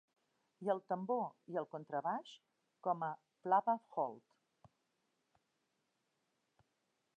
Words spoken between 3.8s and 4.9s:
Holt.